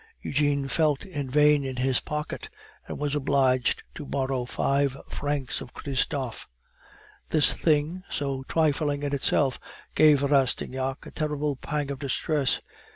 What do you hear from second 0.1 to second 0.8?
Eugene